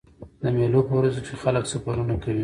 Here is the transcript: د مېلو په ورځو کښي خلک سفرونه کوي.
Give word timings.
د 0.41 0.43
مېلو 0.57 0.81
په 0.87 0.93
ورځو 0.99 1.19
کښي 1.25 1.35
خلک 1.43 1.63
سفرونه 1.71 2.15
کوي. 2.23 2.39